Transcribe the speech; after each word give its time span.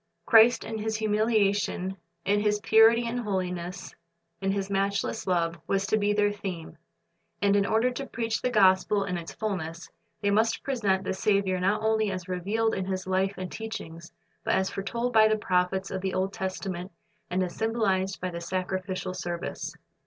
Christ 0.25 0.63
in 0.63 0.79
His 0.79 0.95
humiliation, 0.95 1.95
in 2.25 2.39
His 2.39 2.59
purity 2.61 3.05
and 3.05 3.19
holiness, 3.19 3.93
in 4.41 4.51
His 4.51 4.67
matchless 4.67 5.27
love, 5.27 5.59
was 5.67 5.85
to 5.85 5.95
be 5.99 6.11
their 6.11 6.31
theme. 6.31 6.79
And 7.39 7.55
in 7.55 7.67
order 7.67 7.91
to 7.91 8.07
preach 8.07 8.41
the 8.41 8.49
gospel 8.49 9.03
in 9.03 9.15
its 9.15 9.31
fulness, 9.31 9.91
they 10.19 10.31
must 10.31 10.63
present 10.63 11.03
the 11.03 11.13
Saviour 11.13 11.59
not 11.59 11.83
only 11.83 12.09
as 12.09 12.27
revealed 12.27 12.73
in 12.73 12.85
His 12.85 13.05
life 13.05 13.35
and 13.37 13.51
teachings, 13.51 14.11
but 14.43 14.55
as 14.55 14.71
foretold 14.71 15.13
by 15.13 15.27
the 15.27 15.37
prophets 15.37 15.91
of 15.91 16.01
the 16.01 16.15
Old 16.15 16.33
Testament 16.33 16.91
and 17.29 17.43
as 17.43 17.55
symbolized 17.55 18.19
by 18.19 18.31
the 18.31 18.41
sacrificial 18.41 19.13
service. 19.13 19.71